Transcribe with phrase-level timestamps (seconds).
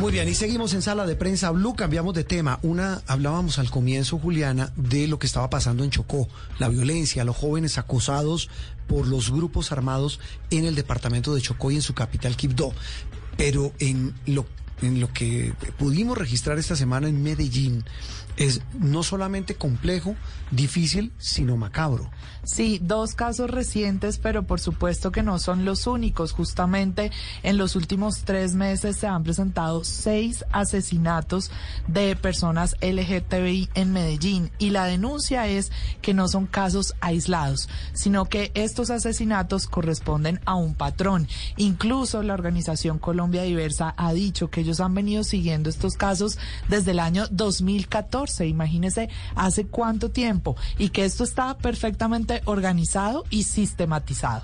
[0.00, 2.58] Muy bien, y seguimos en sala de prensa Blue, cambiamos de tema.
[2.62, 6.26] Una, hablábamos al comienzo, Juliana, de lo que estaba pasando en Chocó,
[6.58, 8.48] la violencia, los jóvenes acosados
[8.88, 10.18] por los grupos armados
[10.50, 12.72] en el departamento de Chocó y en su capital, Quibdó.
[13.36, 14.46] Pero en lo,
[14.80, 17.84] en lo que pudimos registrar esta semana en Medellín,
[18.40, 20.16] es no solamente complejo,
[20.50, 22.10] difícil, sino macabro.
[22.42, 26.32] Sí, dos casos recientes, pero por supuesto que no son los únicos.
[26.32, 27.12] Justamente
[27.42, 31.50] en los últimos tres meses se han presentado seis asesinatos
[31.86, 35.70] de personas LGTBI en Medellín y la denuncia es
[36.00, 41.28] que no son casos aislados, sino que estos asesinatos corresponden a un patrón.
[41.58, 46.38] Incluso la organización Colombia Diversa ha dicho que ellos han venido siguiendo estos casos
[46.70, 53.44] desde el año 2014 imagínese hace cuánto tiempo, y que esto está perfectamente organizado y
[53.44, 54.42] sistematizado.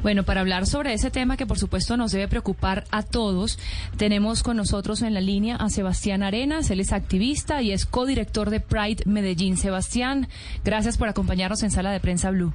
[0.00, 3.58] Bueno, para hablar sobre ese tema que por supuesto nos debe preocupar a todos,
[3.96, 8.50] tenemos con nosotros en la línea a Sebastián Arenas, él es activista y es codirector
[8.50, 9.56] de Pride Medellín.
[9.56, 10.28] Sebastián,
[10.64, 12.54] gracias por acompañarnos en Sala de Prensa Blue.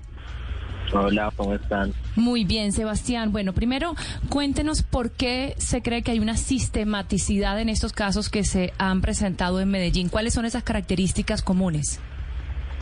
[0.93, 1.93] Hola, ¿cómo están?
[2.15, 3.31] Muy bien, Sebastián.
[3.31, 3.95] Bueno, primero
[4.29, 9.01] cuéntenos por qué se cree que hay una sistematicidad en estos casos que se han
[9.01, 10.09] presentado en Medellín.
[10.09, 11.99] ¿Cuáles son esas características comunes?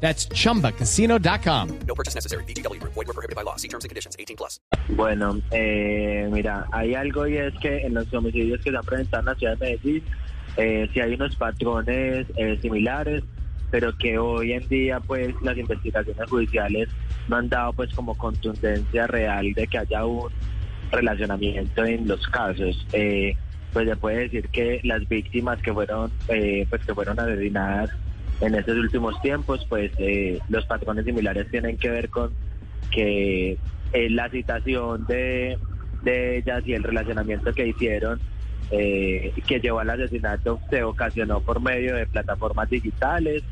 [0.00, 1.80] That's chumbacasino.com.
[1.86, 2.44] No purchase necessary.
[2.44, 2.80] BGW.
[2.82, 3.56] Void were prohibited by law.
[3.56, 4.16] See terms and conditions.
[4.18, 4.60] 18 plus.
[4.90, 9.20] Bueno, eh, mira, hay algo y es que en los homicidios que se han presentado
[9.20, 10.04] en la ciudad de Medellín,
[10.56, 13.22] eh, sí hay unos patrones eh, similares,
[13.70, 16.88] pero que hoy en día, pues, las investigaciones judiciales
[17.28, 20.30] no han dado, pues, como contundencia real de que haya un
[20.90, 22.86] relacionamiento en los casos.
[22.92, 23.36] Eh,
[23.72, 27.90] pues se puede decir que las víctimas que fueron, eh, pues, que fueron asesinadas
[28.40, 32.32] en estos últimos tiempos, pues eh, los patrones similares tienen que ver con
[32.90, 33.58] que
[33.92, 35.58] eh, la citación de,
[36.04, 38.18] ellas y el relacionamiento que hicieron
[38.70, 43.42] eh, que llevó al asesinato se ocasionó por medio de plataformas digitales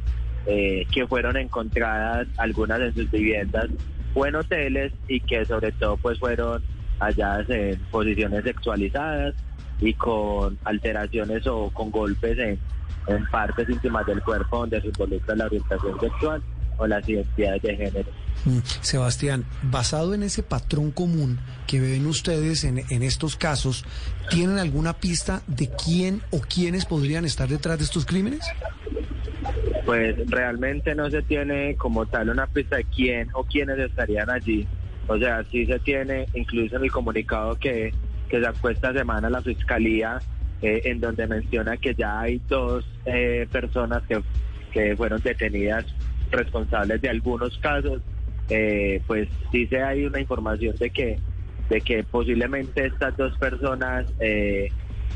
[0.46, 3.68] eh, que fueron encontradas algunas en sus viviendas
[4.14, 6.62] o en hoteles y que sobre todo pues fueron
[6.98, 9.34] halladas en posiciones sexualizadas
[9.80, 12.58] y con alteraciones o con golpes en
[13.06, 16.42] en partes íntimas del cuerpo donde se involucra la orientación sexual
[16.78, 18.10] o las identidades de género.
[18.44, 23.84] Mm, Sebastián, basado en ese patrón común que ven ustedes en, en estos casos,
[24.28, 28.40] ¿tienen alguna pista de quién o quiénes podrían estar detrás de estos crímenes?
[29.86, 34.66] Pues realmente no se tiene como tal una pista de quién o quiénes estarían allí.
[35.08, 37.94] O sea, sí se tiene, incluso en el comunicado que,
[38.28, 40.18] que sacó esta semana la Fiscalía,
[40.62, 44.22] eh, en donde menciona que ya hay dos eh, personas que,
[44.72, 45.84] que fueron detenidas
[46.30, 48.02] responsables de algunos casos,
[48.48, 51.18] eh, pues se hay una información de que
[51.68, 54.68] de que posiblemente estas dos personas eh,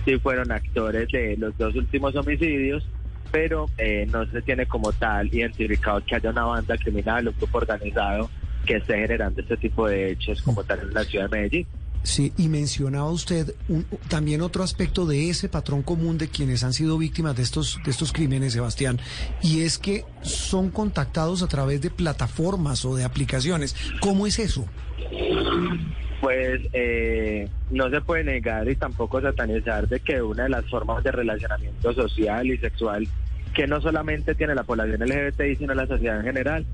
[0.05, 2.87] sí fueron actores de los dos últimos homicidios,
[3.31, 7.59] pero eh, no se tiene como tal identificado que haya una banda criminal o grupo
[7.59, 8.29] organizado
[8.67, 11.67] que esté generando este tipo de hechos como tal en la ciudad de Medellín.
[12.03, 16.73] Sí, y mencionaba usted un- también otro aspecto de ese patrón común de quienes han
[16.73, 18.99] sido víctimas de estos, de estos crímenes, Sebastián,
[19.43, 23.77] y es que son contactados a través de plataformas o de aplicaciones.
[24.01, 24.67] ¿Cómo es eso?
[26.21, 31.03] Pues eh, no se puede negar y tampoco satanizar de que una de las formas
[31.03, 33.07] de relacionamiento social y sexual
[33.55, 36.65] que no solamente tiene la población LGBTI, sino la sociedad en general,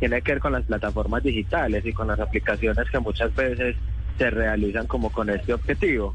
[0.00, 3.74] tiene que ver con las plataformas digitales y con las aplicaciones que muchas veces
[4.18, 6.14] se realizan como con este objetivo.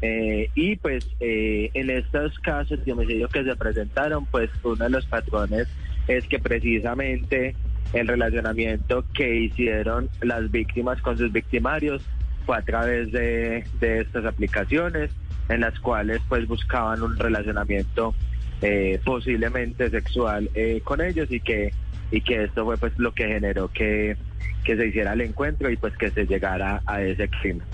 [0.00, 4.90] Eh, y pues eh, en estos casos de homicidio que se presentaron, pues uno de
[4.90, 5.68] los patrones
[6.08, 7.54] es que precisamente
[7.92, 12.02] el relacionamiento que hicieron las víctimas con sus victimarios
[12.46, 15.10] fue a través de, de estas aplicaciones
[15.48, 18.14] en las cuales pues buscaban un relacionamiento
[18.60, 21.72] eh, posiblemente sexual eh, con ellos y que
[22.12, 24.16] y que esto fue pues lo que generó que,
[24.64, 27.66] que se hiciera el encuentro y pues que se llegara a ese crimen.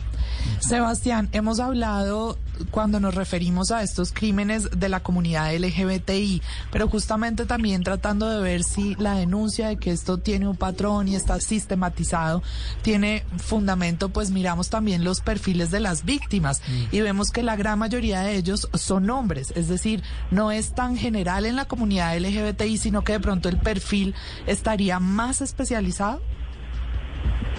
[0.60, 2.38] Sebastián, hemos hablado
[2.70, 6.42] cuando nos referimos a estos crímenes de la comunidad LGBTI,
[6.72, 11.06] pero justamente también tratando de ver si la denuncia de que esto tiene un patrón
[11.06, 12.42] y está sistematizado
[12.82, 16.60] tiene fundamento, pues miramos también los perfiles de las víctimas
[16.90, 20.96] y vemos que la gran mayoría de ellos son hombres, es decir, no es tan
[20.96, 24.14] general en la comunidad LGBTI, sino que de pronto el perfil
[24.46, 26.20] estaría más especializado.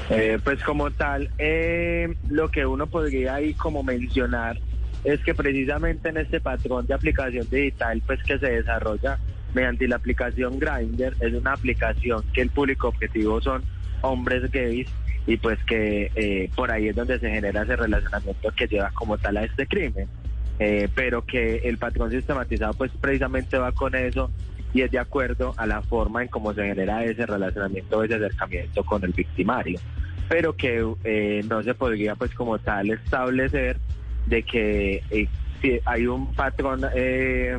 [0.10, 4.60] Eh, pues como tal, eh, lo que uno podría ahí como mencionar
[5.04, 9.20] es que precisamente en este patrón de aplicación digital pues que se desarrolla
[9.54, 13.64] mediante la aplicación Grindr es una aplicación que el público objetivo son
[14.02, 14.88] hombres gays
[15.28, 19.18] y pues que eh, por ahí es donde se genera ese relacionamiento que lleva como
[19.18, 20.08] tal a este crimen.
[20.62, 24.30] Eh, pero que el patrón sistematizado pues precisamente va con eso
[24.74, 28.84] y es de acuerdo a la forma en cómo se genera ese relacionamiento, ese acercamiento
[28.84, 29.80] con el victimario,
[30.28, 33.78] pero que eh, no se podría pues como tal establecer
[34.28, 35.28] de que eh,
[35.62, 37.58] si hay un patrón eh,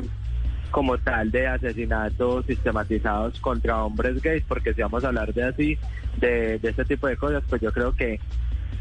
[0.71, 5.77] como tal de asesinatos sistematizados contra hombres gays, porque si vamos a hablar de así,
[6.17, 8.19] de, de este tipo de cosas, pues yo creo que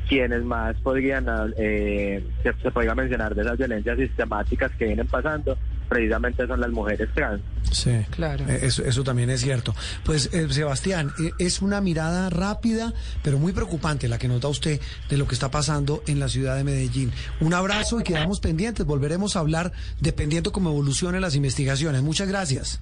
[0.08, 1.26] quienes más podrían,
[1.56, 5.56] eh, se, se podría mencionar de esas violencias sistemáticas que vienen pasando,
[5.90, 7.42] precisamente son las mujeres trans.
[7.70, 8.46] Sí, Claro.
[8.48, 9.74] Eh, Eso, eso también es cierto.
[10.04, 14.80] Pues, eh, Sebastián, eh, es una mirada rápida, pero muy preocupante la que nota usted
[15.10, 17.12] de lo que está pasando en la ciudad de Medellín.
[17.40, 18.86] Un abrazo y quedamos pendientes.
[18.86, 22.00] Volveremos a hablar dependiendo cómo evolucionen las investigaciones.
[22.02, 22.80] Muchas gracias.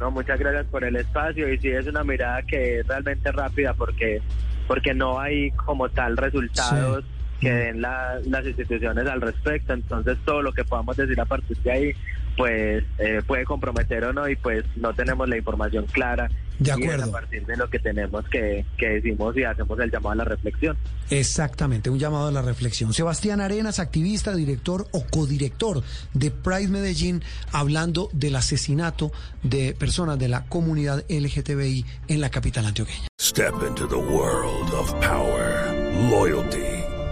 [0.00, 3.74] No, muchas gracias por el espacio y sí es una mirada que es realmente rápida
[3.74, 4.20] porque
[4.66, 7.10] porque no hay como tal resultados Sí.
[7.46, 11.56] que den la- las instituciones al respecto, entonces todo lo que podamos decir a partir
[11.58, 11.92] de ahí
[12.36, 16.28] pues eh, puede comprometer o no y pues no tenemos la información clara
[16.58, 17.04] De y es acuerdo.
[17.04, 20.24] a partir de lo que tenemos que, que decimos y hacemos el llamado a la
[20.24, 20.76] reflexión.
[21.10, 22.92] Exactamente, un llamado a la reflexión.
[22.92, 25.82] Sebastián Arenas, activista, director o codirector
[26.14, 27.22] de Pride Medellín,
[27.52, 29.12] hablando del asesinato
[29.42, 33.06] de personas de la comunidad LGTBI en la capital antioqueña.
[33.20, 35.72] Step into the world of power,
[36.10, 36.65] loyalty,